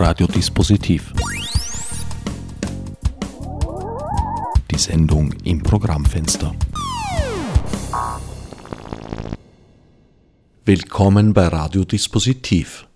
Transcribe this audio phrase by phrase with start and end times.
[0.00, 1.12] Radiodispositiv.
[4.70, 6.54] Die Sendung im Programmfenster.
[10.64, 12.86] Willkommen bei Radiodispositiv.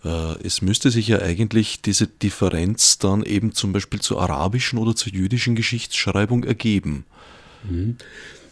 [0.04, 4.94] Äh, es müsste sich ja eigentlich diese Differenz dann eben zum Beispiel zur arabischen oder
[4.94, 7.04] zur jüdischen Geschichtsschreibung ergeben.
[7.68, 7.96] Mhm.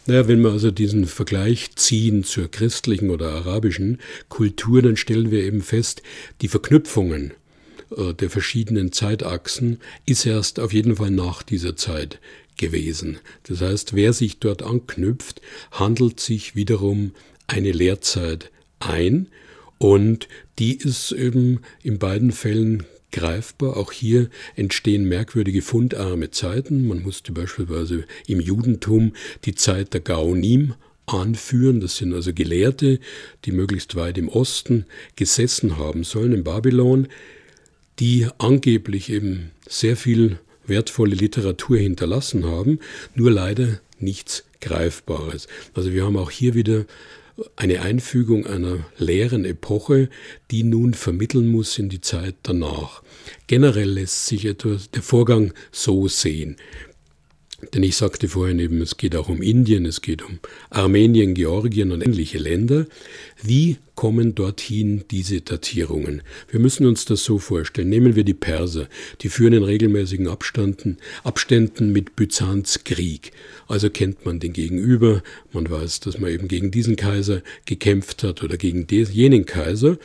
[0.07, 5.45] Naja, wenn wir also diesen Vergleich ziehen zur christlichen oder arabischen Kultur, dann stellen wir
[5.45, 6.03] eben fest,
[6.41, 7.33] die Verknüpfungen
[7.97, 12.19] äh, der verschiedenen Zeitachsen ist erst auf jeden Fall nach dieser Zeit
[12.57, 13.19] gewesen.
[13.45, 17.13] Das heißt, wer sich dort anknüpft, handelt sich wiederum
[17.47, 19.29] eine Lehrzeit ein
[19.79, 20.29] und
[20.59, 23.77] die ist eben in beiden Fällen greifbar.
[23.77, 26.87] Auch hier entstehen merkwürdige fundarme Zeiten.
[26.87, 29.13] Man musste beispielsweise im Judentum
[29.45, 30.75] die Zeit der Gaonim
[31.07, 31.81] anführen.
[31.81, 32.99] Das sind also Gelehrte,
[33.45, 37.09] die möglichst weit im Osten gesessen haben sollen, in Babylon,
[37.99, 42.79] die angeblich eben sehr viel wertvolle Literatur hinterlassen haben,
[43.15, 45.49] nur leider nichts Greifbares.
[45.75, 46.87] Also wir haben auch hier wieder
[47.57, 50.09] eine Einfügung einer leeren Epoche,
[50.51, 53.03] die nun vermitteln muss in die Zeit danach.
[53.47, 56.57] Generell lässt sich etwas, der Vorgang so sehen.
[57.75, 60.41] Denn ich sagte vorhin eben, es geht auch um Indien, es geht um
[60.71, 62.87] Armenien, Georgien und ähnliche Länder.
[63.41, 66.23] Wie kommen dorthin diese Datierungen?
[66.51, 67.89] Wir müssen uns das so vorstellen.
[67.89, 68.89] Nehmen wir die Perser.
[69.21, 73.31] Die führen in regelmäßigen Abständen, Abständen mit Byzanz Krieg.
[73.69, 75.23] Also kennt man den Gegenüber.
[75.53, 79.99] Man weiß, dass man eben gegen diesen Kaiser gekämpft hat oder gegen jenen Kaiser.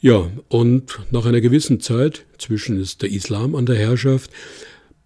[0.00, 4.32] Ja, und nach einer gewissen Zeit, zwischen ist der Islam an der Herrschaft,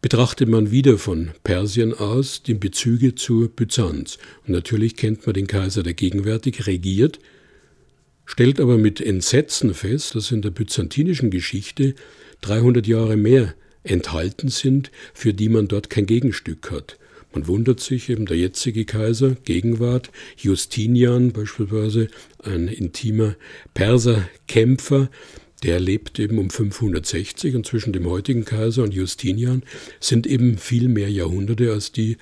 [0.06, 4.18] betrachtet man wieder von Persien aus die Bezüge zu Byzanz.
[4.46, 7.18] Und natürlich kennt man den Kaiser, der gegenwärtig regiert,
[8.24, 11.96] stellt aber mit Entsetzen fest, dass in der byzantinischen Geschichte
[12.42, 16.98] 300 Jahre mehr enthalten sind, für die man dort kein Gegenstück hat.
[17.32, 22.06] Man wundert sich eben, der jetzige Kaiser, Gegenwart, Justinian beispielsweise,
[22.44, 23.34] ein intimer
[23.74, 25.10] Perserkämpfer,
[25.66, 29.64] der lebt eben um 560 und zwischen dem heutigen Kaiser und Justinian
[29.98, 32.18] sind eben viel mehr Jahrhunderte als die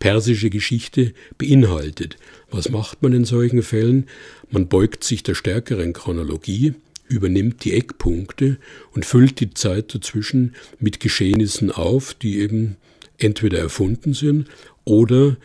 [0.00, 2.16] persische Geschichte beinhaltet.
[2.50, 4.08] Was macht man in solchen Fällen?
[4.50, 6.74] Man beugt sich der stärkeren Chronologie,
[7.06, 8.58] übernimmt die Eckpunkte
[8.92, 12.76] und füllt die Zeit dazwischen mit Geschehnissen auf, die eben
[13.16, 14.48] entweder erfunden sind
[14.84, 15.36] oder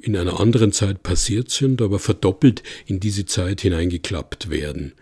[0.00, 4.92] in einer anderen Zeit passiert sind, aber verdoppelt in diese Zeit hineingeklappt werden.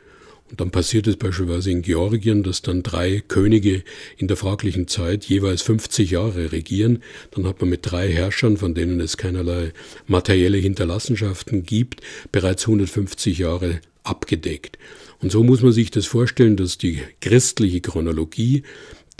[0.50, 3.82] Und dann passiert es beispielsweise in Georgien, dass dann drei Könige
[4.16, 7.02] in der fraglichen Zeit jeweils 50 Jahre regieren.
[7.32, 9.72] Dann hat man mit drei Herrschern, von denen es keinerlei
[10.06, 12.00] materielle Hinterlassenschaften gibt,
[12.32, 14.78] bereits 150 Jahre abgedeckt.
[15.20, 18.62] Und so muss man sich das vorstellen, dass die christliche Chronologie,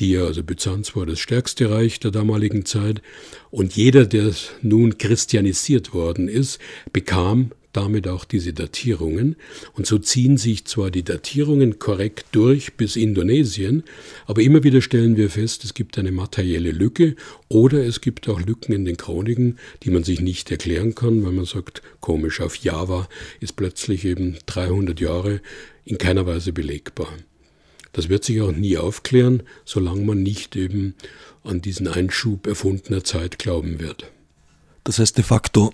[0.00, 3.03] die ja, also Byzanz war das stärkste Reich der damaligen Zeit,
[3.50, 6.59] und jeder, der nun christianisiert worden ist,
[6.93, 9.37] bekam damit auch diese Datierungen.
[9.75, 13.84] Und so ziehen sich zwar die Datierungen korrekt durch bis Indonesien,
[14.27, 17.15] aber immer wieder stellen wir fest, es gibt eine materielle Lücke
[17.48, 21.33] oder es gibt auch Lücken in den Chroniken, die man sich nicht erklären kann, weil
[21.33, 23.09] man sagt, komisch, auf Java
[23.39, 25.41] ist plötzlich eben 300 Jahre
[25.84, 27.13] in keiner Weise belegbar.
[27.92, 30.95] Das wird sich auch nie aufklären, solange man nicht eben
[31.45, 34.10] an diesen Einschub erfundener Zeit glauben wird.
[34.83, 35.72] Das heißt de facto,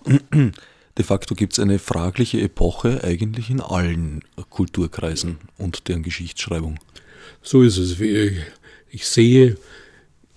[0.96, 6.79] de facto gibt es eine fragliche Epoche eigentlich in allen Kulturkreisen und deren Geschichtsschreibung.
[7.43, 8.00] So ist es.
[8.00, 9.56] Ich sehe,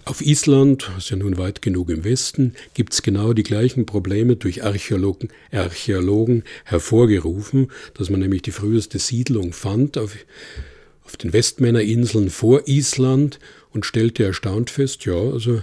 [0.08, 3.86] auf Island, das ist ja nun weit genug im Westen, gibt es genau die gleichen
[3.86, 10.16] Probleme durch Archäologen, Archäologen hervorgerufen, dass man nämlich die früheste Siedlung fand auf,
[11.04, 13.40] auf den Westmännerinseln vor Island
[13.78, 15.62] und stellte erstaunt fest, ja, also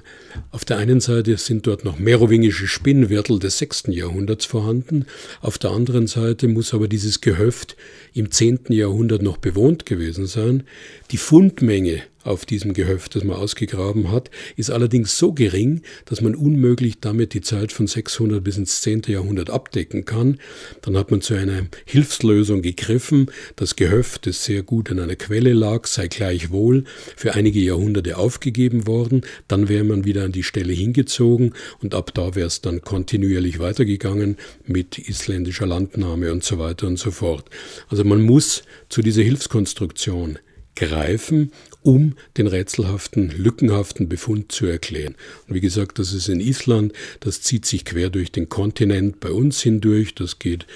[0.52, 3.84] auf der einen Seite sind dort noch merowingische Spinnwirtel des 6.
[3.88, 5.06] Jahrhunderts vorhanden,
[5.40, 7.76] auf der anderen Seite muss aber dieses Gehöft
[8.14, 8.60] im 10.
[8.68, 10.62] Jahrhundert noch bewohnt gewesen sein.
[11.10, 16.34] Die Fundmenge auf diesem Gehöft, das man ausgegraben hat, ist allerdings so gering, dass man
[16.34, 19.02] unmöglich damit die Zeit von 600 bis ins 10.
[19.08, 20.38] Jahrhundert abdecken kann.
[20.80, 23.30] Dann hat man zu einer Hilfslösung gegriffen.
[23.56, 26.84] Das Gehöft, das sehr gut an einer Quelle lag, sei gleichwohl
[27.16, 29.22] für einige Jahrhunderte aufgegeben worden.
[29.46, 31.52] Dann wäre man wieder an die Stelle hingezogen
[31.82, 36.98] und ab da wäre es dann kontinuierlich weitergegangen mit isländischer Landnahme und so weiter und
[36.98, 37.50] so fort.
[37.88, 40.38] Also man muss zu dieser Hilfskonstruktion
[40.76, 41.52] greifen,
[41.82, 45.14] um den rätselhaften, lückenhaften Befund zu erklären.
[45.46, 49.30] Und wie gesagt, das ist in Island, das zieht sich quer durch den Kontinent bei
[49.30, 50.66] uns hindurch, das geht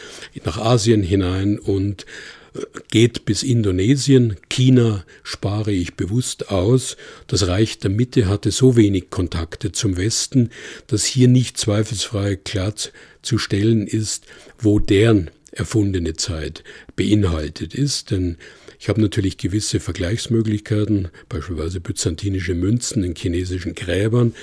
[0.44, 2.06] nach Asien hinein und
[2.54, 2.60] äh,
[2.90, 4.36] geht bis Indonesien.
[4.48, 6.96] China spare ich bewusst aus.
[7.26, 10.50] Das Reich der Mitte hatte so wenig Kontakte zum Westen,
[10.86, 14.26] dass hier nicht zweifelsfrei klarzustellen ist,
[14.58, 16.64] wo deren erfundene Zeit
[16.96, 18.10] beinhaltet ist.
[18.10, 18.36] Denn
[18.78, 24.34] ich habe natürlich gewisse Vergleichsmöglichkeiten, beispielsweise byzantinische Münzen in chinesischen Gräbern,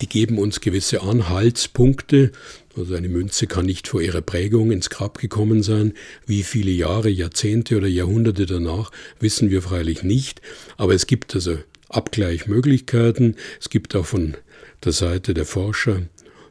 [0.00, 2.30] die geben uns gewisse Anhaltspunkte.
[2.76, 5.94] Also eine Münze kann nicht vor ihrer Prägung ins Grab gekommen sein.
[6.24, 10.40] Wie viele Jahre, Jahrzehnte oder Jahrhunderte danach, wissen wir freilich nicht.
[10.76, 11.58] Aber es gibt also
[11.88, 13.34] Abgleichmöglichkeiten.
[13.60, 14.36] Es gibt auch von
[14.84, 16.02] der Seite der Forscher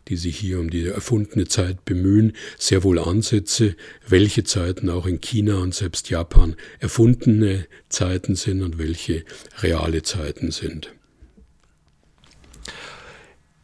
[0.10, 3.76] die sich hier um die erfundene Zeit bemühen, sehr wohl Ansätze,
[4.08, 9.24] welche Zeiten auch in China und selbst Japan erfundene Zeiten sind und welche
[9.62, 10.94] reale Zeiten sind.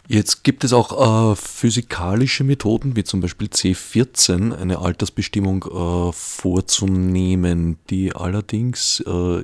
[0.07, 7.79] Jetzt gibt es auch äh, physikalische Methoden, wie zum Beispiel C14, eine Altersbestimmung äh, vorzunehmen,
[7.89, 9.43] die allerdings äh,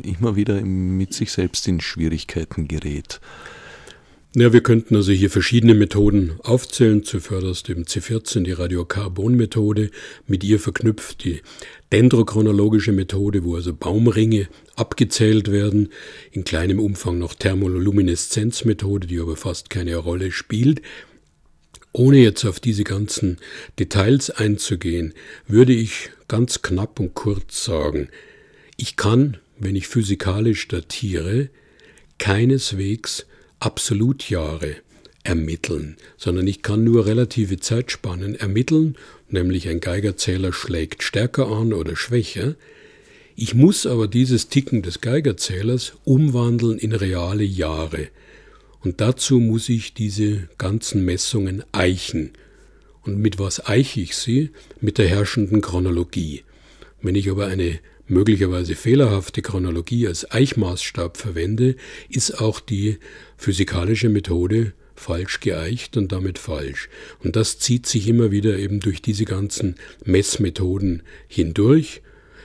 [0.00, 3.20] immer wieder mit sich selbst in Schwierigkeiten gerät.
[4.38, 7.02] Ja, wir könnten also hier verschiedene Methoden aufzählen.
[7.02, 9.90] Zuvörderst dem C14 die Radiokarbon-Methode,
[10.26, 11.40] mit ihr verknüpft die
[11.90, 15.88] dendrochronologische Methode, wo also Baumringe abgezählt werden,
[16.32, 20.82] in kleinem Umfang noch Thermolumineszenzmethode, die aber fast keine Rolle spielt.
[21.92, 23.38] Ohne jetzt auf diese ganzen
[23.78, 25.14] Details einzugehen,
[25.48, 28.08] würde ich ganz knapp und kurz sagen,
[28.76, 31.48] ich kann, wenn ich physikalisch datiere,
[32.18, 33.24] keineswegs
[33.58, 34.76] Absolutjahre
[35.22, 38.96] ermitteln, sondern ich kann nur relative Zeitspannen ermitteln,
[39.28, 42.54] nämlich ein Geigerzähler schlägt stärker an oder schwächer.
[43.34, 48.08] Ich muss aber dieses Ticken des Geigerzählers umwandeln in reale Jahre.
[48.80, 52.30] Und dazu muss ich diese ganzen Messungen eichen.
[53.02, 54.50] Und mit was eiche ich sie?
[54.80, 56.44] Mit der herrschenden Chronologie.
[57.02, 61.76] Wenn ich aber eine möglicherweise fehlerhafte Chronologie als Eichmaßstab verwende,
[62.08, 62.98] ist auch die
[63.36, 66.88] physikalische Methode falsch geeicht und damit falsch.
[67.22, 72.02] Und das zieht sich immer wieder eben durch diese ganzen Messmethoden hindurch.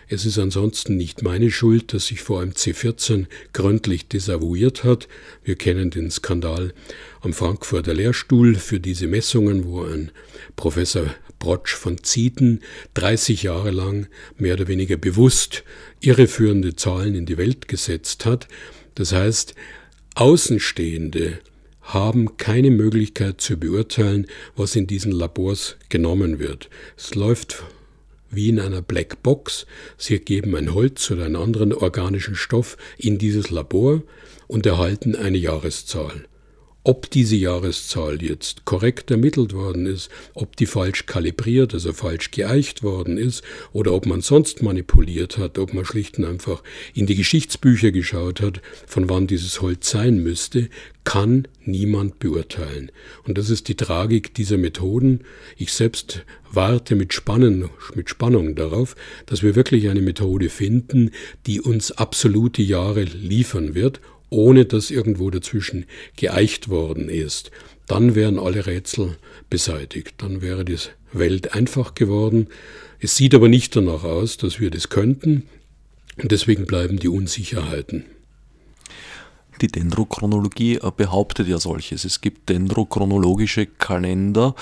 [0.09, 5.07] Es ist ansonsten nicht meine Schuld, dass sich vor allem C14 gründlich desavouiert hat.
[5.45, 6.73] Wir kennen den Skandal
[7.21, 10.11] am Frankfurter Lehrstuhl für diese Messungen, wo ein
[10.57, 12.61] Professor Brotsch von Zieten
[12.93, 14.07] 30 Jahre lang
[14.37, 15.65] mehr oder weniger bewusst
[15.99, 18.47] irreführende Zahlen in die Welt gesetzt hat.
[18.95, 19.55] Das heißt,
[20.15, 21.39] Außenstehende
[21.81, 26.69] haben keine Möglichkeit zu beurteilen, was in diesen Labors genommen wird.
[26.95, 27.63] Es läuft
[28.29, 29.65] wie in einer Black Box.
[29.97, 34.03] Sie geben ein Holz oder einen anderen organischen Stoff in dieses Labor
[34.47, 36.25] und erhalten eine Jahreszahl.
[36.83, 42.81] Ob diese Jahreszahl jetzt korrekt ermittelt worden ist, ob die falsch kalibriert, also falsch geeicht
[42.81, 46.63] worden ist, oder ob man sonst manipuliert hat, ob man schlicht und einfach
[46.95, 50.69] in die Geschichtsbücher geschaut hat, von wann dieses Holz sein müsste,
[51.03, 52.91] kann niemand beurteilen.
[53.27, 55.21] Und das ist die Tragik dieser Methoden.
[55.57, 58.95] Ich selbst warte mit, Spannen, mit Spannung darauf,
[59.27, 61.11] dass wir wirklich eine Methode finden,
[61.45, 65.85] die uns absolute Jahre liefern wird ohne dass irgendwo dazwischen
[66.15, 67.51] geeicht worden ist,
[67.85, 69.17] dann wären alle Rätsel
[69.49, 70.15] beseitigt.
[70.19, 70.77] Dann wäre die
[71.11, 72.47] Welt einfach geworden.
[72.99, 75.43] Es sieht aber nicht danach aus, dass wir das könnten.
[76.17, 78.05] Und deswegen bleiben die Unsicherheiten.
[79.61, 82.03] Die Dendrochronologie äh, behauptet ja solches.
[82.03, 84.55] Es gibt dendrochronologische Kalender,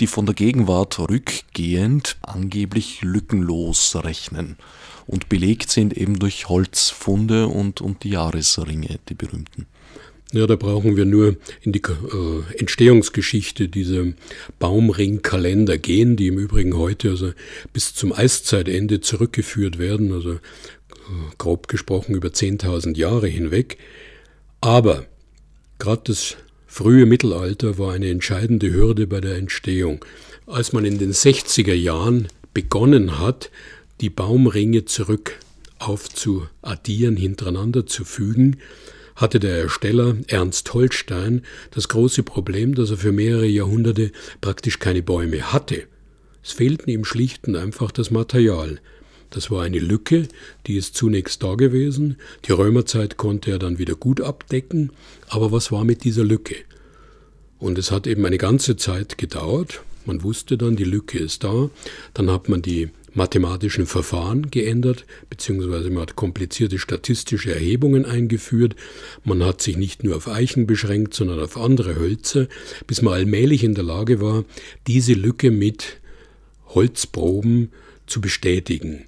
[0.00, 4.56] die von der Gegenwart rückgehend angeblich lückenlos rechnen
[5.06, 9.66] und belegt sind eben durch Holzfunde und, und die Jahresringe, die berühmten.
[10.32, 14.04] Ja, da brauchen wir nur in die äh, Entstehungsgeschichte dieser
[14.58, 17.32] Baumringkalender gehen, die im Übrigen heute also
[17.72, 20.12] bis zum Eiszeitende zurückgeführt werden.
[20.12, 20.40] Also
[21.38, 23.78] grob gesprochen über 10.000 Jahre hinweg.
[24.64, 25.04] Aber
[25.78, 30.02] gerade das frühe Mittelalter war eine entscheidende Hürde bei der Entstehung.
[30.46, 33.50] Als man in den 60er Jahren begonnen hat,
[34.00, 35.38] die Baumringe zurück
[35.78, 38.56] aufzuaddieren, hintereinander zu fügen,
[39.16, 45.02] hatte der Ersteller Ernst Holstein das große Problem, dass er für mehrere Jahrhunderte praktisch keine
[45.02, 45.82] Bäume hatte.
[46.42, 48.80] Es fehlten ihm schlicht und einfach das Material.
[49.34, 50.28] Das war eine Lücke,
[50.68, 52.18] die ist zunächst da gewesen.
[52.44, 54.92] Die Römerzeit konnte er dann wieder gut abdecken.
[55.28, 56.54] Aber was war mit dieser Lücke?
[57.58, 59.82] Und es hat eben eine ganze Zeit gedauert.
[60.06, 61.68] Man wusste dann, die Lücke ist da.
[62.12, 68.76] Dann hat man die mathematischen Verfahren geändert, beziehungsweise man hat komplizierte statistische Erhebungen eingeführt.
[69.24, 72.46] Man hat sich nicht nur auf Eichen beschränkt, sondern auf andere Hölzer,
[72.86, 74.44] bis man allmählich in der Lage war,
[74.86, 75.98] diese Lücke mit
[76.68, 77.72] Holzproben
[78.06, 79.06] zu bestätigen.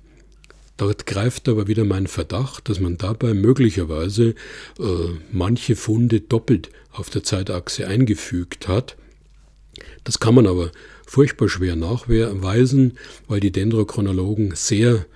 [0.76, 4.35] Dort greift aber wieder mein Verdacht, dass man dabei möglicherweise
[4.78, 4.85] äh,
[5.33, 8.97] manche Funde doppelt auf der Zeitachse eingefügt hat.
[10.04, 10.71] Das kann man aber
[11.06, 15.06] furchtbar schwer nachweisen, weil die Dendrochronologen sehr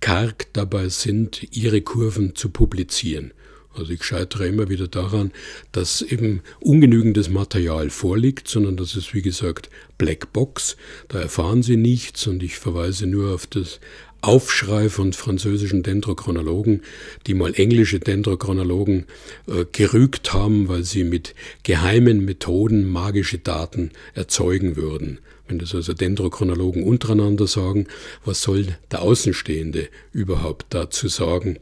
[0.00, 3.32] karg dabei sind, ihre Kurven zu publizieren.
[3.74, 5.32] Also ich scheitere immer wieder daran,
[5.72, 10.76] dass eben ungenügendes Material vorliegt, sondern das ist wie gesagt Black Box.
[11.08, 13.80] Da erfahren Sie nichts und ich verweise nur auf das
[14.22, 16.82] Aufschrei von französischen Dendrochronologen,
[17.26, 19.06] die mal englische Dendrochronologen
[19.48, 25.18] äh, gerügt haben, weil sie mit geheimen Methoden magische Daten erzeugen würden.
[25.48, 27.88] Wenn das also Dendrochronologen untereinander sagen,
[28.24, 31.58] was soll der Außenstehende überhaupt dazu sagen?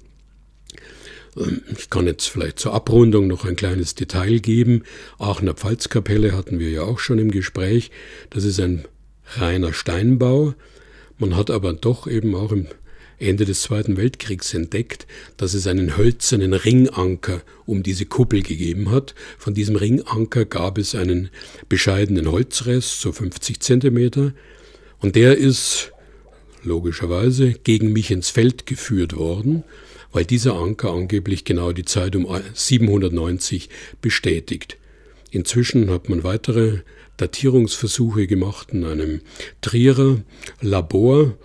[1.40, 4.84] Ähm, ich kann jetzt vielleicht zur Abrundung noch ein kleines Detail geben.
[5.18, 7.90] Aachener Pfalzkapelle hatten wir ja auch schon im Gespräch.
[8.30, 8.84] Das ist ein
[9.36, 10.54] reiner Steinbau,
[11.18, 12.66] man hat aber doch eben auch im
[13.18, 15.06] Ende des Zweiten Weltkriegs entdeckt,
[15.36, 19.14] dass es einen hölzernen Ringanker um diese Kuppel gegeben hat.
[19.36, 21.28] Von diesem Ringanker gab es einen
[21.68, 24.32] bescheidenen Holzrest, so 50 Zentimeter,
[25.00, 25.92] und der ist
[26.62, 29.64] logischerweise gegen mich ins Feld geführt worden,
[30.12, 33.68] weil dieser Anker angeblich genau die Zeit um 790
[34.00, 34.76] bestätigt.
[35.30, 36.78] Inzwischen hat man weitere
[37.16, 39.20] Datierungsversuche gemacht in einem
[39.60, 40.20] Trierer
[40.60, 41.36] Labor.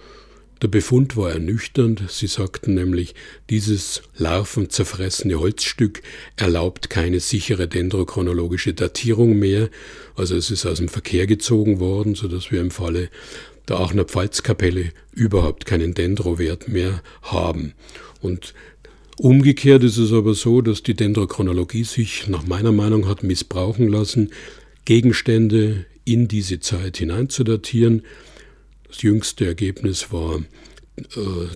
[0.62, 2.04] Der Befund war ernüchternd.
[2.10, 3.14] Sie sagten nämlich,
[3.50, 6.02] dieses larvenzerfressene Holzstück
[6.38, 9.70] erlaubt keine sichere dendrochronologische Datierung mehr.
[10.16, 13.10] Also es ist aus dem Verkehr gezogen worden, sodass wir im Falle
[13.68, 17.74] der Aachener Pfalzkapelle überhaupt keinen Dendrowert mehr haben.
[18.26, 18.54] Und
[19.18, 24.32] umgekehrt ist es aber so, dass die Dendrochronologie sich nach meiner Meinung hat missbrauchen lassen,
[24.86, 28.04] Gegenstände in diese Zeit hineinzudatieren.
[28.88, 30.42] Das jüngste Ergebnis war
[30.98, 31.04] äh,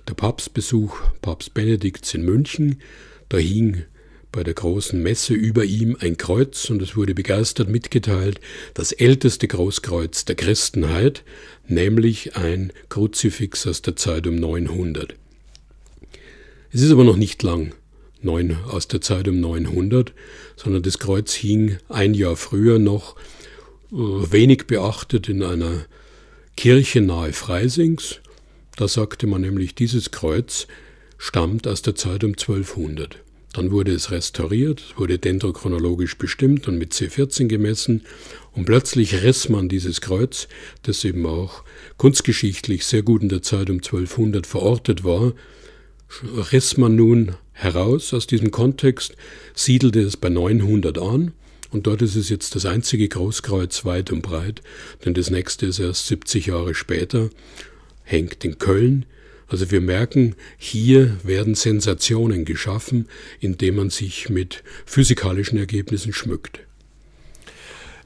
[0.07, 2.81] der Papstbesuch Papst Benedikts in München.
[3.29, 3.83] Da hing
[4.31, 8.39] bei der großen Messe über ihm ein Kreuz und es wurde begeistert mitgeteilt,
[8.75, 11.23] das älteste Großkreuz der Christenheit,
[11.67, 15.15] nämlich ein Kruzifix aus der Zeit um 900.
[16.71, 17.73] Es ist aber noch nicht lang
[18.21, 20.13] neun, aus der Zeit um 900,
[20.55, 23.15] sondern das Kreuz hing ein Jahr früher noch
[23.91, 25.85] äh, wenig beachtet in einer
[26.55, 28.19] Kirche nahe Freisings.
[28.77, 30.67] Da sagte man nämlich, dieses Kreuz
[31.17, 33.17] stammt aus der Zeit um 1200.
[33.53, 38.03] Dann wurde es restauriert, wurde dendrochronologisch bestimmt und mit C14 gemessen
[38.51, 40.47] und plötzlich riss man dieses Kreuz,
[40.83, 41.63] das eben auch
[41.97, 45.33] kunstgeschichtlich sehr gut in der Zeit um 1200 verortet war,
[46.51, 49.15] riss man nun heraus aus diesem Kontext,
[49.53, 51.33] siedelte es bei 900 an
[51.71, 54.61] und dort ist es jetzt das einzige Großkreuz weit und breit,
[55.05, 57.29] denn das nächste ist erst 70 Jahre später,
[58.03, 59.05] hängt in Köln.
[59.47, 63.07] Also wir merken, hier werden Sensationen geschaffen,
[63.39, 66.59] indem man sich mit physikalischen Ergebnissen schmückt.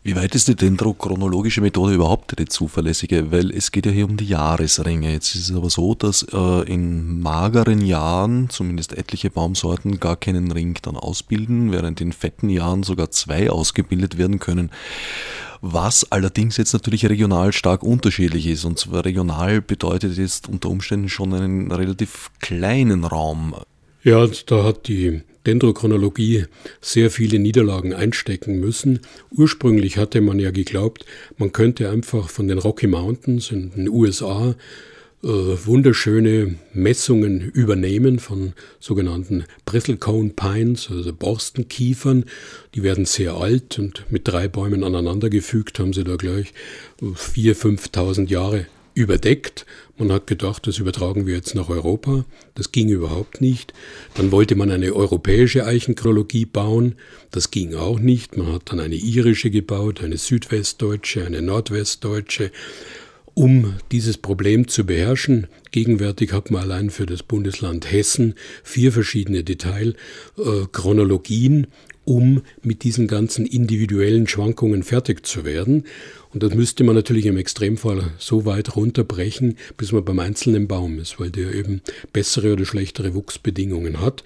[0.06, 3.32] Wie weit ist die dendrochronologische Methode überhaupt eine zuverlässige?
[3.32, 5.10] Weil es geht ja hier um die Jahresringe.
[5.10, 10.52] Jetzt ist es aber so, dass äh, in mageren Jahren zumindest etliche Baumsorten gar keinen
[10.52, 14.72] Ring dann ausbilden, während in fetten Jahren sogar zwei ausgebildet werden können.
[15.62, 18.66] Was allerdings jetzt natürlich regional stark unterschiedlich ist.
[18.66, 23.56] Und zwar regional bedeutet jetzt unter Umständen schon einen relativ kleinen Raum.
[24.04, 26.46] Ja, da hat die Dendrochronologie
[26.82, 29.00] sehr viele Niederlagen einstecken müssen.
[29.32, 31.06] Ursprünglich hatte man ja geglaubt,
[31.38, 34.56] man könnte einfach von den Rocky Mountains in den USA
[35.24, 42.26] äh, wunderschöne Messungen übernehmen von sogenannten Bristlecone Pines, also Borstenkiefern.
[42.76, 46.54] Die werden sehr alt und mit drei Bäumen aneinandergefügt haben sie da gleich
[47.02, 47.56] 4.000,
[47.94, 49.66] 5.000 Jahre überdeckt.
[49.98, 52.26] Man hat gedacht, das übertragen wir jetzt nach Europa.
[52.56, 53.74] Das ging überhaupt nicht.
[54.16, 56.96] Dann wollte man eine europäische Eichenchronologie bauen.
[57.32, 58.38] Das ging auch nicht.
[58.38, 62.52] Man hat dann eine irische gebaut, eine südwestdeutsche, eine nordwestdeutsche.
[63.36, 69.44] Um dieses Problem zu beherrschen, gegenwärtig hat man allein für das Bundesland Hessen vier verschiedene
[69.44, 71.66] Detailchronologien,
[72.06, 75.86] um mit diesen ganzen individuellen Schwankungen fertig zu werden.
[76.34, 81.00] Und das müsste man natürlich im Extremfall so weit runterbrechen, bis man beim einzelnen Baum
[81.00, 81.82] ist, weil der eben
[82.12, 84.24] bessere oder schlechtere Wuchsbedingungen hat.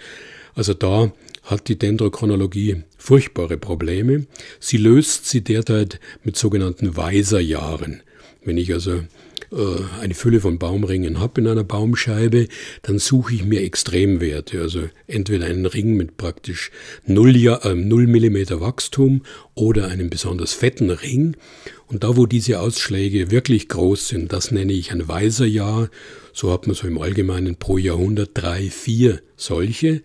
[0.56, 1.12] Also da
[1.44, 4.26] hat die Dendrochronologie furchtbare Probleme.
[4.60, 8.02] Sie löst sie derzeit mit sogenannten Weiserjahren.
[8.44, 9.02] Wenn ich also
[9.52, 12.48] äh, eine Fülle von Baumringen habe in einer Baumscheibe,
[12.82, 16.72] dann suche ich mir Extremwerte, also entweder einen Ring mit praktisch
[17.06, 19.24] 0, äh, 0 mm Wachstum
[19.56, 21.36] oder einen besonders fetten Ring.
[21.88, 25.90] Und da, wo diese Ausschläge wirklich groß sind, das nenne ich ein Weiserjahr.
[26.34, 30.02] So hat man so im Allgemeinen pro Jahrhundert drei, vier solche.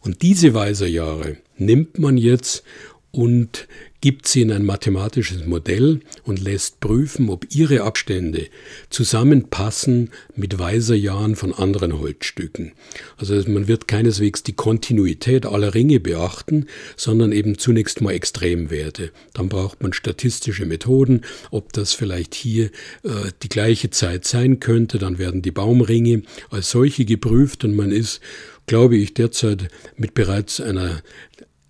[0.00, 2.62] Und diese Weiserjahre nimmt man jetzt
[3.10, 3.68] und
[4.04, 8.48] gibt sie in ein mathematisches Modell und lässt prüfen, ob ihre Abstände
[8.90, 12.72] zusammenpassen mit Weiserjahren von anderen Holzstücken.
[13.16, 16.66] Also man wird keineswegs die Kontinuität aller Ringe beachten,
[16.98, 19.10] sondern eben zunächst mal Extremwerte.
[19.32, 22.66] Dann braucht man statistische Methoden, ob das vielleicht hier
[23.04, 24.98] äh, die gleiche Zeit sein könnte.
[24.98, 28.20] Dann werden die Baumringe als solche geprüft und man ist
[28.66, 29.68] glaube ich, derzeit
[29.98, 31.02] mit bereits einer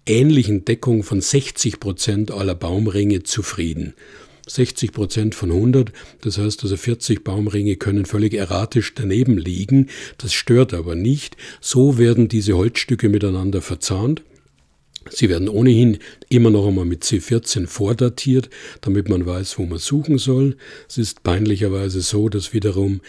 [0.07, 3.95] ähnlichen Deckung von 60 Prozent aller Baumringe zufrieden.
[4.47, 10.35] 60 Prozent von 100, das heißt also 40 Baumringe können völlig erratisch daneben liegen, das
[10.35, 11.37] stört aber nicht.
[11.61, 14.23] So werden diese Holzstücke miteinander verzahnt.
[15.11, 18.49] Sie werden ohnehin immer noch einmal mit C14 vordatiert,
[18.81, 20.57] damit man weiß, wo man suchen soll.
[20.89, 23.01] Es ist peinlicherweise so, dass wiederum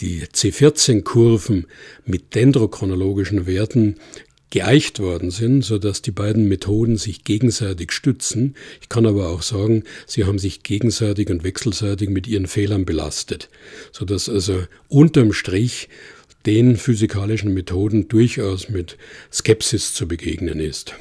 [0.00, 1.66] die C14-Kurven
[2.04, 3.96] mit dendrochronologischen Werten
[4.56, 8.54] geeicht worden sind, so dass die beiden Methoden sich gegenseitig stützen.
[8.80, 13.50] Ich kann aber auch sagen, sie haben sich gegenseitig und wechselseitig mit ihren Fehlern belastet,
[13.92, 15.90] so dass also unterm Strich
[16.46, 18.96] den physikalischen Methoden durchaus mit
[19.30, 20.94] Skepsis zu begegnen ist.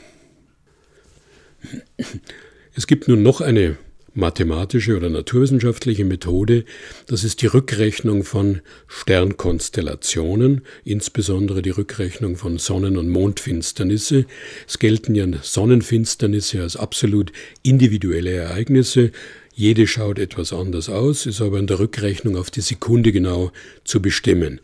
[2.73, 3.77] Es gibt nun noch eine
[4.15, 6.65] mathematische oder naturwissenschaftliche Methode,
[7.07, 14.25] das ist die Rückrechnung von Sternkonstellationen, insbesondere die Rückrechnung von Sonnen- und Mondfinsternisse.
[14.67, 19.11] Es gelten ja Sonnenfinsternisse als absolut individuelle Ereignisse.
[19.53, 23.51] Jede schaut etwas anders aus, ist aber in der Rückrechnung auf die Sekunde genau
[23.83, 24.59] zu bestimmen.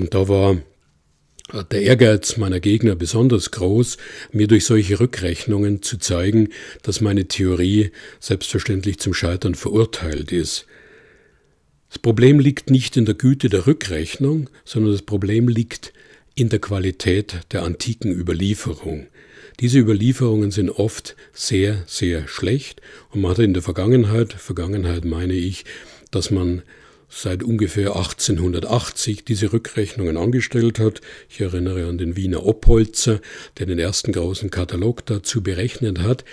[0.00, 0.58] Und da war
[1.70, 3.96] der Ehrgeiz meiner Gegner besonders groß,
[4.32, 6.50] mir durch solche Rückrechnungen zu zeigen,
[6.82, 10.66] dass meine Theorie selbstverständlich zum Scheitern verurteilt ist.
[11.88, 15.94] Das Problem liegt nicht in der Güte der Rückrechnung, sondern das Problem liegt
[16.34, 19.06] in der Qualität der antiken Überlieferung.
[19.60, 22.80] Diese Überlieferungen sind oft sehr, sehr schlecht
[23.10, 25.64] und man hat in der Vergangenheit, Vergangenheit meine ich,
[26.10, 26.62] dass man
[27.08, 31.00] seit ungefähr 1880 diese Rückrechnungen angestellt hat.
[31.28, 33.20] Ich erinnere an den Wiener Oppolzer,
[33.58, 36.24] der den ersten großen Katalog dazu berechnet hat,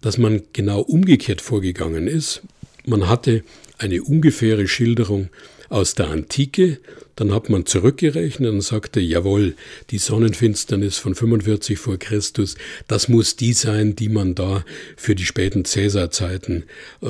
[0.00, 2.42] dass man genau umgekehrt vorgegangen ist.
[2.84, 3.42] Man hatte
[3.78, 5.28] eine ungefähre Schilderung
[5.68, 6.78] aus der Antike,
[7.16, 9.56] dann hat man zurückgerechnet und sagte, jawohl,
[9.90, 12.56] die Sonnenfinsternis von 45 vor Christus,
[12.88, 14.64] das muss die sein, die man da
[14.96, 16.64] für die späten Cäsarzeiten
[17.02, 17.08] äh,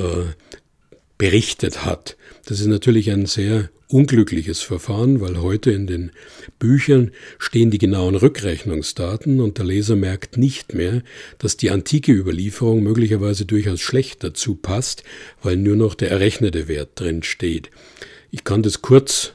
[1.17, 2.17] berichtet hat.
[2.45, 6.11] Das ist natürlich ein sehr unglückliches Verfahren, weil heute in den
[6.59, 11.03] Büchern stehen die genauen Rückrechnungsdaten und der Leser merkt nicht mehr,
[11.39, 15.03] dass die antike Überlieferung möglicherweise durchaus schlecht dazu passt,
[15.41, 17.71] weil nur noch der errechnete Wert drin steht.
[18.29, 19.33] Ich kann das kurz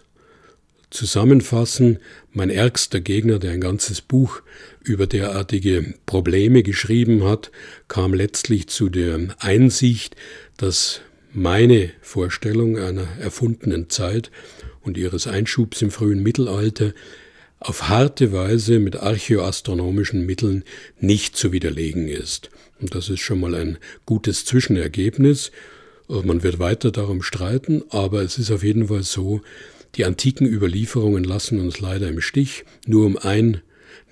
[0.90, 1.98] zusammenfassen.
[2.32, 4.42] Mein ärgster Gegner, der ein ganzes Buch
[4.82, 7.50] über derartige Probleme geschrieben hat,
[7.88, 10.16] kam letztlich zu der Einsicht,
[10.58, 11.00] dass
[11.34, 14.30] meine Vorstellung einer erfundenen Zeit
[14.82, 16.92] und ihres Einschubs im frühen Mittelalter
[17.58, 20.64] auf harte Weise mit archäoastronomischen Mitteln
[21.00, 22.50] nicht zu widerlegen ist.
[22.80, 25.52] Und das ist schon mal ein gutes Zwischenergebnis.
[26.08, 29.40] Man wird weiter darum streiten, aber es ist auf jeden Fall so,
[29.94, 32.64] die antiken Überlieferungen lassen uns leider im Stich.
[32.86, 33.62] Nur um ein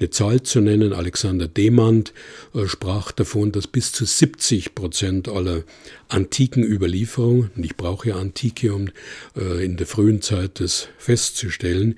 [0.00, 0.92] eine Zahl zu nennen.
[0.92, 2.12] Alexander Demand
[2.54, 5.62] äh, sprach davon, dass bis zu 70 Prozent aller
[6.08, 8.88] antiken Überlieferungen, und ich brauche ja Antike, um
[9.36, 11.96] äh, in der frühen Zeit das festzustellen,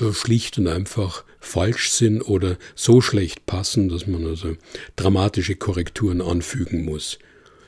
[0.00, 4.56] äh, schlicht und einfach falsch sind oder so schlecht passen, dass man also
[4.96, 7.18] dramatische Korrekturen anfügen muss.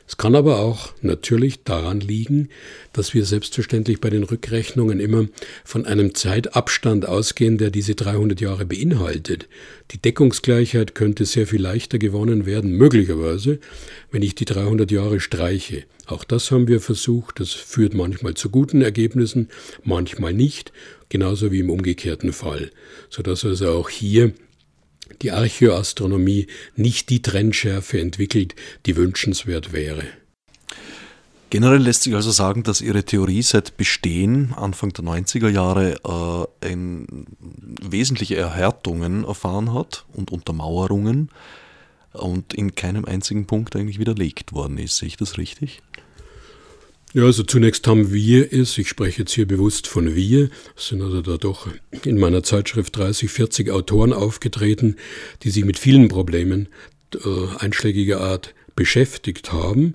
[0.09, 2.49] Es kann aber auch natürlich daran liegen,
[2.95, 5.27] dass wir selbstverständlich bei den Rückrechnungen immer
[5.65, 9.49] von einem Zeitabstand ausgehen, der diese 300 Jahre beinhaltet.
[9.91, 13.59] Die Deckungsgleichheit könnte sehr viel leichter gewonnen werden, möglicherweise,
[14.11, 15.85] wenn ich die 300 Jahre streiche.
[16.07, 17.39] Auch das haben wir versucht.
[17.39, 19.51] Das führt manchmal zu guten Ergebnissen,
[19.85, 20.73] manchmal nicht,
[21.11, 22.71] genauso wie im umgekehrten Fall,
[23.11, 24.33] sodass also auch hier
[25.23, 28.55] die Archäoastronomie nicht die Trendschärfe entwickelt,
[28.87, 30.05] die wünschenswert wäre.
[31.51, 36.69] Generell lässt sich also sagen, dass Ihre Theorie seit Bestehen Anfang der 90er Jahre äh,
[36.69, 37.27] ein,
[37.81, 41.31] wesentliche Erhärtungen erfahren hat und Untermauerungen
[42.13, 44.99] und in keinem einzigen Punkt eigentlich widerlegt worden ist.
[44.99, 45.81] Sehe ich das richtig?
[47.15, 51.01] Ja, also zunächst haben wir es, ich spreche jetzt hier bewusst von wir, es sind
[51.01, 51.67] also da doch
[52.05, 54.97] in meiner Zeitschrift 30, 40 Autoren aufgetreten,
[55.43, 56.69] die sich mit vielen Problemen
[57.15, 59.95] äh, einschlägiger Art beschäftigt haben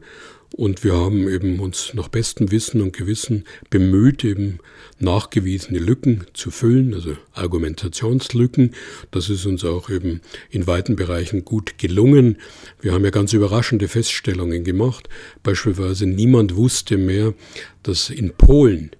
[0.54, 4.60] und wir haben eben uns nach bestem Wissen und Gewissen bemüht, eben
[5.00, 8.76] nachgewiesene Lücken zu füllen, also Argumentationslücken.
[9.10, 12.38] Das ist uns auch eben in weiten Bereichen gut gelungen.
[12.80, 15.10] Wir haben ja ganz überraschende Feststellungen gemacht.
[15.42, 17.34] Beispielsweise niemand wusste mehr,
[17.82, 18.92] dass in Polen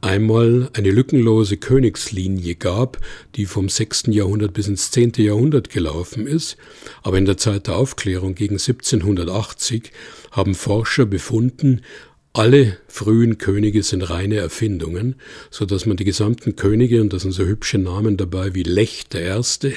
[0.00, 2.98] einmal eine lückenlose Königslinie gab,
[3.34, 4.04] die vom 6.
[4.08, 5.12] Jahrhundert bis ins 10.
[5.16, 6.56] Jahrhundert gelaufen ist,
[7.02, 9.92] aber in der Zeit der Aufklärung gegen 1780
[10.30, 11.82] haben Forscher befunden,
[12.34, 15.16] alle frühen Könige sind reine Erfindungen,
[15.50, 19.06] so dass man die gesamten Könige, und da sind so hübsche Namen dabei wie Lech
[19.08, 19.72] der Erste,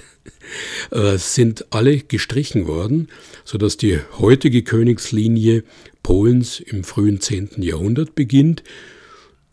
[0.92, 3.08] äh, sind alle gestrichen worden,
[3.46, 5.64] so dass die heutige Königslinie
[6.04, 7.62] Polens im frühen 10.
[7.62, 8.64] Jahrhundert beginnt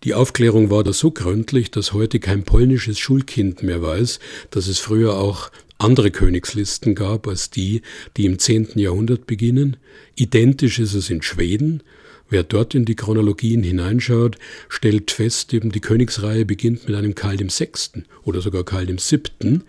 [0.04, 4.78] die Aufklärung war da so gründlich, dass heute kein polnisches Schulkind mehr weiß, dass es
[4.78, 7.82] früher auch andere Königslisten gab als die,
[8.16, 8.70] die im 10.
[8.76, 9.76] Jahrhundert beginnen.
[10.14, 11.82] Identisch ist es in Schweden.
[12.30, 14.36] Wer dort in die Chronologien hineinschaut,
[14.68, 18.02] stellt fest, eben die Königsreihe beginnt mit einem Karl VI.
[18.24, 19.62] oder sogar Karl VII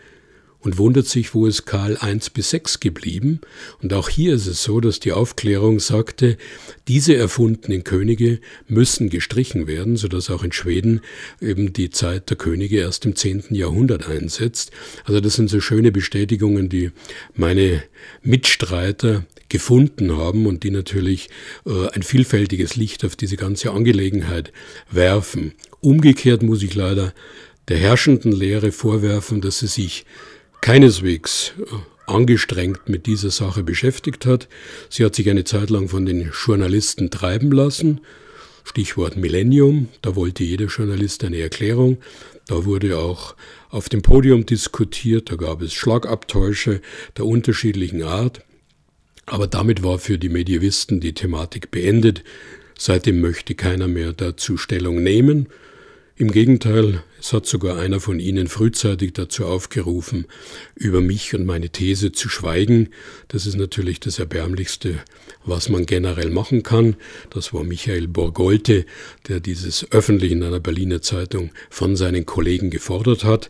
[0.61, 3.39] und wundert sich, wo ist Karl I bis 6 geblieben.
[3.81, 6.37] Und auch hier ist es so, dass die Aufklärung sagte,
[6.87, 11.01] diese erfundenen Könige müssen gestrichen werden, sodass auch in Schweden
[11.41, 13.45] eben die Zeit der Könige erst im 10.
[13.51, 14.71] Jahrhundert einsetzt.
[15.05, 16.91] Also das sind so schöne Bestätigungen, die
[17.35, 17.83] meine
[18.21, 21.29] Mitstreiter gefunden haben und die natürlich
[21.65, 24.51] äh, ein vielfältiges Licht auf diese ganze Angelegenheit
[24.91, 25.53] werfen.
[25.81, 27.13] Umgekehrt muss ich leider
[27.67, 30.05] der herrschenden Lehre vorwerfen, dass sie sich
[30.61, 31.75] keineswegs äh,
[32.09, 34.47] angestrengt mit dieser Sache beschäftigt hat.
[34.89, 38.01] Sie hat sich eine Zeit lang von den Journalisten treiben lassen.
[38.63, 41.97] Stichwort Millennium, da wollte jeder Journalist eine Erklärung.
[42.47, 43.35] Da wurde auch
[43.69, 46.81] auf dem Podium diskutiert, da gab es Schlagabtäusche
[47.17, 48.41] der unterschiedlichen Art.
[49.25, 52.23] Aber damit war für die Medievisten die Thematik beendet.
[52.77, 55.47] Seitdem möchte keiner mehr dazu Stellung nehmen.
[56.21, 60.25] Im Gegenteil, es hat sogar einer von ihnen frühzeitig dazu aufgerufen,
[60.75, 62.89] über mich und meine These zu schweigen.
[63.29, 64.99] Das ist natürlich das Erbärmlichste,
[65.45, 66.97] was man generell machen kann.
[67.29, 68.85] Das war Michael Borgolte,
[69.29, 73.49] der dieses öffentlich in einer Berliner Zeitung von seinen Kollegen gefordert hat.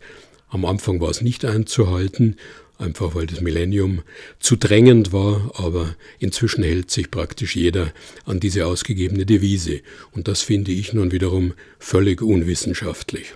[0.50, 2.36] Am Anfang war es nicht einzuhalten,
[2.80, 4.02] einfach weil das Millennium
[4.40, 7.94] zu drängend war, aber inzwischen hält sich praktisch jeder
[8.26, 9.82] an diese ausgegebene Devise.
[10.12, 13.34] Und das finde ich nun wiederum völlig unwissenschaftlich.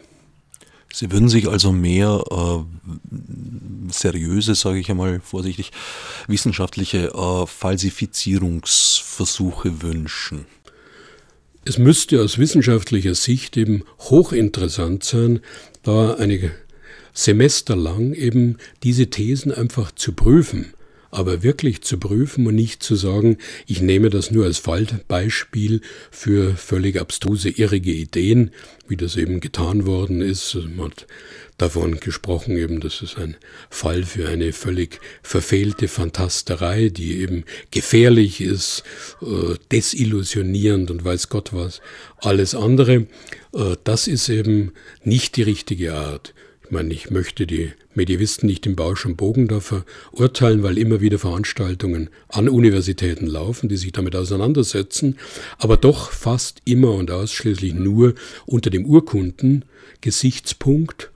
[0.92, 2.60] Sie würden sich also mehr äh,
[3.92, 5.72] seriöse, sage ich einmal vorsichtig,
[6.28, 10.46] wissenschaftliche äh, Falsifizierungsversuche wünschen.
[11.66, 15.40] Es müsste aus wissenschaftlicher Sicht eben hochinteressant sein,
[15.82, 16.52] da eine
[17.14, 20.74] semesterlang eben diese Thesen einfach zu prüfen,
[21.12, 26.56] aber wirklich zu prüfen und nicht zu sagen, ich nehme das nur als Fallbeispiel für
[26.56, 28.50] völlig abstruse, irrige Ideen,
[28.88, 30.58] wie das eben getan worden ist.
[30.76, 31.06] Man hat
[31.60, 33.36] davon gesprochen, eben, das ist ein
[33.70, 38.84] Fall für eine völlig verfehlte Fantasterei, die eben gefährlich ist,
[39.22, 41.80] äh, desillusionierend und weiß Gott was.
[42.18, 43.06] Alles andere,
[43.54, 44.72] äh, das ist eben
[45.04, 46.34] nicht die richtige Art
[46.74, 52.10] meine, ich möchte die Medievisten nicht im Bausch und Bogen verurteilen, weil immer wieder Veranstaltungen
[52.28, 55.18] an Universitäten laufen, die sich damit auseinandersetzen,
[55.58, 61.12] aber doch fast immer und ausschließlich nur unter dem Urkunden-Gesichtspunkt.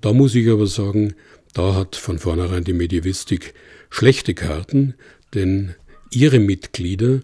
[0.00, 1.14] Da muss ich aber sagen,
[1.54, 3.54] da hat von vornherein die Medievistik
[3.90, 4.94] schlechte Karten,
[5.34, 5.76] denn
[6.10, 7.20] ihre Mitglieder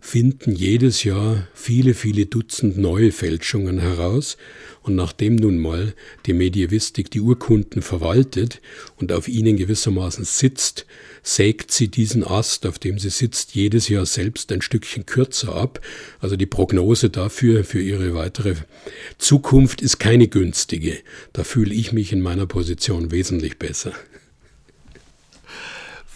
[0.00, 4.36] finden jedes Jahr viele, viele Dutzend neue Fälschungen heraus.
[4.82, 5.94] Und nachdem nun mal
[6.26, 8.60] die Medievistik die Urkunden verwaltet
[8.96, 10.86] und auf ihnen gewissermaßen sitzt,
[11.22, 15.80] sägt sie diesen Ast, auf dem sie sitzt, jedes Jahr selbst ein Stückchen kürzer ab.
[16.18, 18.54] Also die Prognose dafür, für ihre weitere
[19.18, 20.98] Zukunft ist keine günstige.
[21.34, 23.92] Da fühle ich mich in meiner Position wesentlich besser.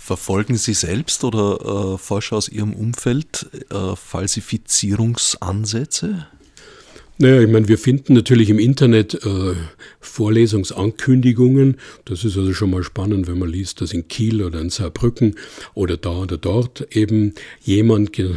[0.04, 6.26] Verfolgen Sie selbst oder äh, Forscher aus Ihrem Umfeld äh, Falsifizierungsansätze?
[7.16, 9.54] Naja, ich meine, wir finden natürlich im Internet äh,
[10.00, 11.78] Vorlesungsankündigungen.
[12.04, 15.36] Das ist also schon mal spannend, wenn man liest, dass in Kiel oder in Saarbrücken
[15.72, 18.28] oder da oder dort eben jemand äh,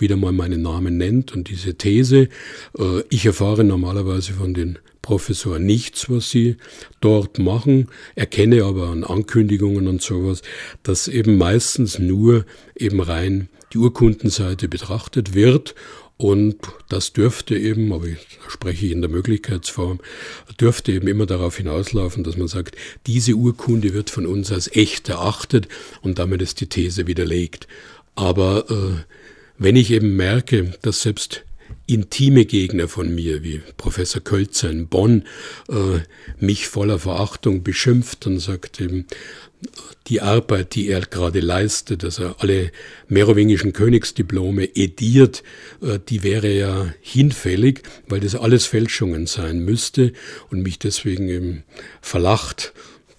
[0.00, 2.28] wieder mal meinen Namen nennt und diese These.
[2.76, 6.56] Äh, ich erfahre normalerweise von den Professor nichts, was sie
[7.00, 10.42] dort machen, erkenne aber an Ankündigungen und sowas,
[10.84, 15.74] dass eben meistens nur eben rein die Urkundenseite betrachtet wird
[16.22, 16.56] und
[16.88, 19.98] das dürfte eben, aber ich spreche in der Möglichkeitsform,
[20.60, 22.76] dürfte eben immer darauf hinauslaufen, dass man sagt,
[23.08, 25.66] diese Urkunde wird von uns als echt erachtet
[26.00, 27.66] und damit ist die These widerlegt.
[28.14, 29.02] Aber äh,
[29.58, 31.44] wenn ich eben merke, dass selbst
[31.94, 35.24] intime Gegner von mir, wie Professor Kölzer in Bonn,
[35.68, 36.00] äh,
[36.38, 39.06] mich voller Verachtung beschimpft und sagt eben,
[40.08, 42.72] die Arbeit, die er gerade leistet, dass er alle
[43.08, 45.42] merowingischen Königsdiplome ediert,
[45.80, 50.12] äh, die wäre ja hinfällig, weil das alles Fälschungen sein müsste
[50.50, 51.62] und mich deswegen eben
[52.00, 52.72] verlacht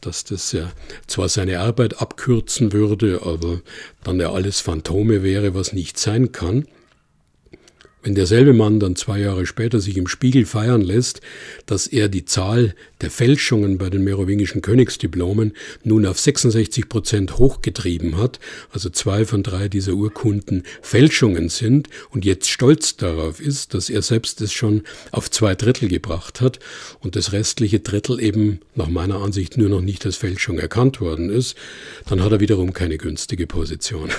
[0.06, 0.70] dass das ja
[1.08, 3.62] zwar seine Arbeit abkürzen würde, aber
[4.04, 6.68] dann ja alles Phantome wäre, was nicht sein kann.
[8.04, 11.22] Wenn derselbe Mann dann zwei Jahre später sich im Spiegel feiern lässt,
[11.66, 15.54] dass er die Zahl der Fälschungen bei den merowingischen Königsdiplomen
[15.86, 22.26] nun auf 66 Prozent hochgetrieben hat, also zwei von drei dieser Urkunden Fälschungen sind und
[22.26, 26.60] jetzt stolz darauf ist, dass er selbst es schon auf zwei Drittel gebracht hat
[27.00, 31.30] und das restliche Drittel eben nach meiner Ansicht nur noch nicht als Fälschung erkannt worden
[31.30, 31.56] ist,
[32.10, 34.10] dann hat er wiederum keine günstige Position.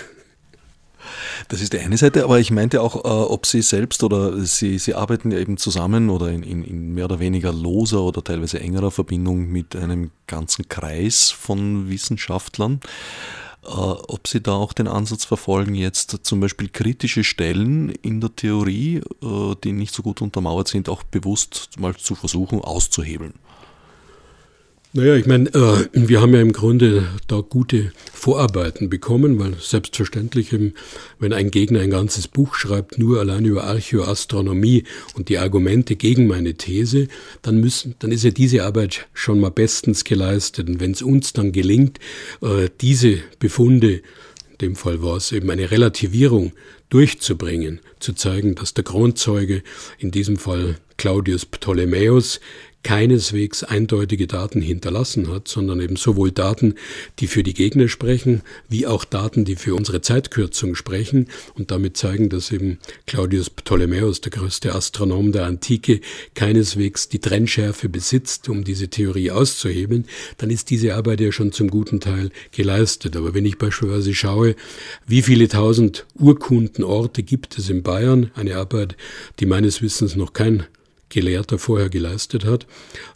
[1.48, 4.78] Das ist die eine Seite, aber ich meinte auch, äh, ob Sie selbst oder Sie,
[4.78, 8.60] Sie arbeiten ja eben zusammen oder in, in, in, mehr oder weniger loser oder teilweise
[8.60, 12.80] engerer Verbindung mit einem ganzen Kreis von Wissenschaftlern.
[13.64, 18.34] Äh, ob Sie da auch den Ansatz verfolgen, jetzt zum Beispiel kritische Stellen in der
[18.34, 23.34] Theorie, äh, die nicht so gut untermauert sind, auch bewusst mal zu versuchen auszuhebeln.
[24.96, 30.52] Naja, ich meine, äh, wir haben ja im Grunde da gute Vorarbeiten bekommen, weil selbstverständlich,
[30.52, 30.74] eben,
[31.18, 34.84] wenn ein Gegner ein ganzes Buch schreibt, nur allein über Archäoastronomie
[35.16, 37.08] und die Argumente gegen meine These,
[37.42, 40.68] dann müssen, dann ist ja diese Arbeit schon mal bestens geleistet.
[40.68, 41.98] Und wenn es uns dann gelingt,
[42.40, 46.52] äh, diese Befunde in dem Fall war es eben eine Relativierung
[46.90, 49.64] durchzubringen, zu zeigen, dass der Kronzeuge,
[49.98, 52.38] in diesem Fall Claudius Ptolemäus,
[52.84, 56.74] keineswegs eindeutige Daten hinterlassen hat, sondern eben sowohl Daten,
[57.18, 61.28] die für die Gegner sprechen, wie auch Daten, die für unsere Zeitkürzung sprechen.
[61.54, 66.00] Und damit zeigen, dass eben Claudius Ptolemäus, der größte Astronom der Antike,
[66.34, 70.04] keineswegs die Trennschärfe besitzt, um diese Theorie auszuhebeln,
[70.38, 73.16] dann ist diese Arbeit ja schon zum guten Teil geleistet.
[73.16, 74.54] Aber wenn ich beispielsweise schaue,
[75.06, 78.96] wie viele tausend Urkundenorte gibt es in Bayern, eine Arbeit,
[79.40, 80.64] die meines Wissens noch kein
[81.14, 82.66] Gelehrter vorher geleistet hat.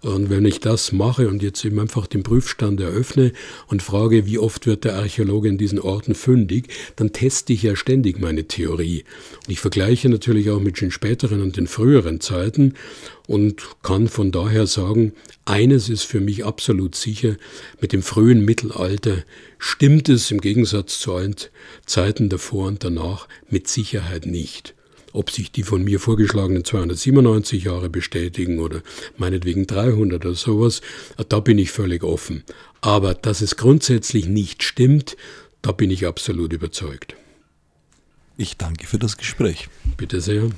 [0.00, 3.32] Und wenn ich das mache und jetzt eben einfach den Prüfstand eröffne
[3.66, 7.76] und frage, wie oft wird der Archäologe in diesen Orten fündig, dann teste ich ja
[7.76, 9.04] ständig meine Theorie.
[9.44, 12.74] Und ich vergleiche natürlich auch mit den späteren und den früheren Zeiten
[13.26, 15.12] und kann von daher sagen,
[15.44, 17.37] eines ist für mich absolut sicher,
[17.80, 19.24] mit dem frühen Mittelalter
[19.58, 21.37] stimmt es im Gegensatz zu allen
[21.84, 24.74] Zeiten davor und danach mit Sicherheit nicht.
[25.12, 28.83] Ob sich die von mir vorgeschlagenen 297 Jahre bestätigen oder
[29.16, 30.81] meinetwegen 300 oder sowas,
[31.29, 32.44] da bin ich völlig offen.
[32.81, 35.16] Aber dass es grundsätzlich nicht stimmt,
[35.62, 37.16] da bin ich absolut überzeugt.
[38.37, 39.68] Ich danke für das Gespräch.
[39.97, 40.51] Bitte sehr.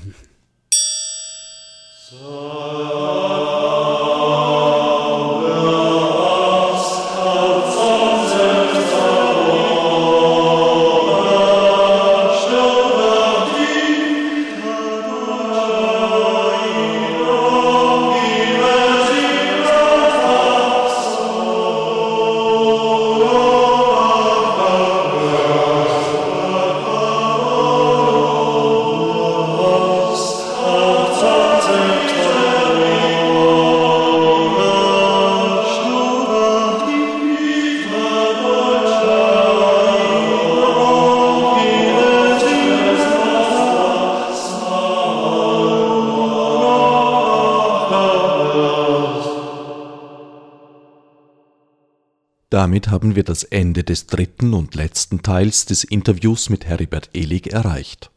[52.51, 57.47] Damit haben wir das Ende des dritten und letzten Teils des Interviews mit Heribert Elig
[57.47, 58.11] erreicht.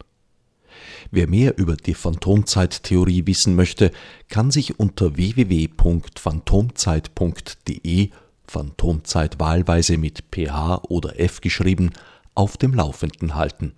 [1.10, 3.92] Wer mehr über die Phantomzeittheorie wissen möchte,
[4.28, 8.10] kann sich unter www.phantomzeit.de
[8.46, 11.92] Phantomzeit wahlweise mit ph oder f geschrieben
[12.34, 13.72] auf dem Laufenden halten.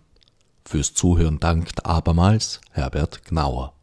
[0.65, 3.75] Fürs Zuhören dankt abermals Herbert Gnauer.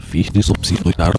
[0.00, 1.14] Fichtes obsidioidar